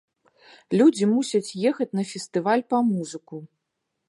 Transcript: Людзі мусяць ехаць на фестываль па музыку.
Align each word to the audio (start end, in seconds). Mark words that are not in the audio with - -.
Людзі 0.81 1.09
мусяць 1.11 1.55
ехаць 1.73 1.91
на 2.01 2.09
фестываль 2.13 2.65
па 2.75 2.81
музыку. 2.91 3.35